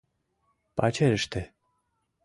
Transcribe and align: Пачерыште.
Пачерыште. 0.77 1.41